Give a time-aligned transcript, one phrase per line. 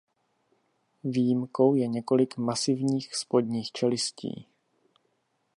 [1.03, 4.47] Výjimkou je několik masivních spodních čelistí.